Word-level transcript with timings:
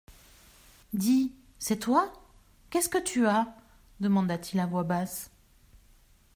Dis, 0.93 1.31
c'est 1.59 1.77
toi? 1.77 2.11
qu'est-ce 2.71 2.89
que 2.89 2.97
tu 2.97 3.27
as? 3.27 3.55
demanda-t-il 3.99 4.59
à 4.59 4.65
voix 4.65 4.83
basse. 4.83 5.29